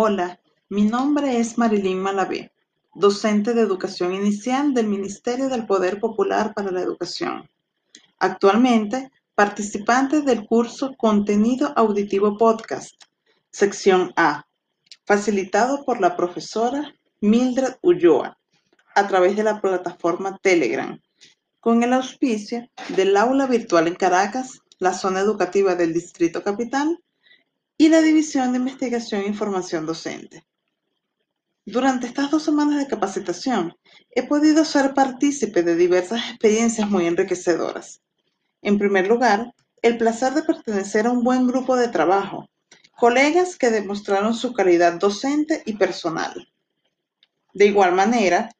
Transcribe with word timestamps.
Hola, 0.00 0.38
mi 0.68 0.84
nombre 0.84 1.40
es 1.40 1.58
Marilyn 1.58 1.98
Malavé, 1.98 2.52
docente 2.94 3.52
de 3.52 3.62
educación 3.62 4.14
inicial 4.14 4.72
del 4.72 4.86
Ministerio 4.86 5.48
del 5.48 5.66
Poder 5.66 5.98
Popular 5.98 6.54
para 6.54 6.70
la 6.70 6.82
Educación. 6.82 7.50
Actualmente, 8.20 9.10
participante 9.34 10.20
del 10.22 10.46
curso 10.46 10.94
Contenido 10.96 11.72
Auditivo 11.74 12.38
Podcast, 12.38 12.94
sección 13.50 14.12
A, 14.14 14.46
facilitado 15.04 15.84
por 15.84 16.00
la 16.00 16.14
profesora 16.14 16.94
Mildred 17.20 17.74
Ulloa 17.82 18.38
a 18.94 19.08
través 19.08 19.34
de 19.34 19.42
la 19.42 19.60
plataforma 19.60 20.38
Telegram, 20.40 20.96
con 21.58 21.82
el 21.82 21.92
auspicio 21.92 22.68
del 22.90 23.16
aula 23.16 23.46
virtual 23.46 23.88
en 23.88 23.96
Caracas, 23.96 24.60
la 24.78 24.92
zona 24.92 25.18
educativa 25.18 25.74
del 25.74 25.92
Distrito 25.92 26.44
Capital 26.44 27.00
y 27.80 27.90
la 27.90 28.00
División 28.00 28.50
de 28.50 28.58
Investigación 28.58 29.22
e 29.22 29.28
Información 29.28 29.86
Docente. 29.86 30.44
Durante 31.64 32.08
estas 32.08 32.28
dos 32.28 32.42
semanas 32.42 32.80
de 32.80 32.88
capacitación, 32.88 33.76
he 34.10 34.24
podido 34.24 34.64
ser 34.64 34.94
partícipe 34.94 35.62
de 35.62 35.76
diversas 35.76 36.28
experiencias 36.28 36.90
muy 36.90 37.06
enriquecedoras. 37.06 38.00
En 38.62 38.78
primer 38.78 39.06
lugar, 39.06 39.54
el 39.80 39.96
placer 39.96 40.34
de 40.34 40.42
pertenecer 40.42 41.06
a 41.06 41.12
un 41.12 41.22
buen 41.22 41.46
grupo 41.46 41.76
de 41.76 41.86
trabajo, 41.86 42.48
colegas 42.96 43.56
que 43.56 43.70
demostraron 43.70 44.34
su 44.34 44.52
calidad 44.52 44.94
docente 44.94 45.62
y 45.64 45.74
personal. 45.74 46.48
De 47.54 47.66
igual 47.66 47.92
manera, 47.92 48.50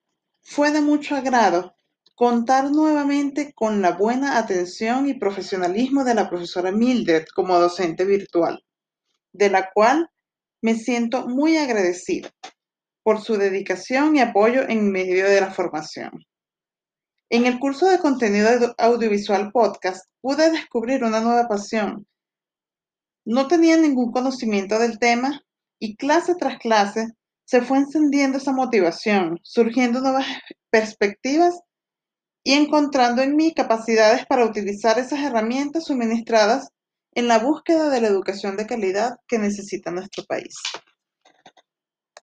fue 0.42 0.70
de 0.70 0.80
mucho 0.80 1.16
agrado 1.16 1.75
contar 2.14 2.70
nuevamente 2.70 3.53
con 3.53 3.83
la 3.83 3.97
buena 3.97 4.39
atención 4.39 5.09
y 5.09 5.14
profesionalismo 5.14 6.05
de 6.05 6.14
la 6.14 6.30
profesora 6.30 6.70
Mildred 6.70 7.25
como 7.34 7.59
docente 7.59 8.05
virtual 8.05 8.62
de 9.38 9.51
la 9.51 9.70
cual 9.73 10.10
me 10.60 10.74
siento 10.74 11.28
muy 11.28 11.56
agradecida 11.56 12.30
por 13.03 13.22
su 13.22 13.36
dedicación 13.36 14.17
y 14.17 14.20
apoyo 14.20 14.69
en 14.69 14.91
medio 14.91 15.27
de 15.27 15.41
la 15.41 15.50
formación. 15.50 16.11
En 17.31 17.47
el 17.47 17.59
curso 17.59 17.86
de 17.86 17.98
contenido 17.98 18.75
audiovisual 18.77 19.53
podcast 19.53 20.06
pude 20.20 20.50
descubrir 20.50 21.05
una 21.05 21.20
nueva 21.20 21.47
pasión. 21.47 22.06
No 23.25 23.47
tenía 23.47 23.77
ningún 23.77 24.11
conocimiento 24.11 24.78
del 24.78 24.98
tema 24.98 25.42
y 25.78 25.97
clase 25.97 26.34
tras 26.34 26.59
clase 26.59 27.09
se 27.44 27.62
fue 27.62 27.78
encendiendo 27.78 28.39
esa 28.39 28.53
motivación, 28.53 29.39
surgiendo 29.42 30.00
nuevas 30.00 30.27
perspectivas 30.70 31.61
y 32.42 32.55
encontrando 32.55 33.22
en 33.22 33.36
mí 33.36 33.55
capacidades 33.55 34.27
para 34.27 34.44
utilizar 34.44 34.98
esas 34.98 35.20
herramientas 35.20 35.84
suministradas 35.86 36.70
en 37.19 37.27
la 37.27 37.41
búsqueda 37.41 37.91
de 37.91 38.00
la 38.00 38.06
educación 38.06 38.56
de 38.56 38.64
calidad 38.64 39.16
que 39.27 39.41
necesita 39.41 39.91
nuestro 39.91 40.22
país. 40.22 40.55